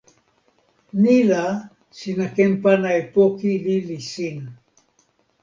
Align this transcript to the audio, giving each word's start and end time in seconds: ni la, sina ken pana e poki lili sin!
ni 1.01 1.15
la, 1.31 1.43
sina 1.97 2.27
ken 2.35 2.53
pana 2.63 2.89
e 2.99 3.03
poki 3.13 3.51
lili 3.65 3.99
sin! 4.13 4.37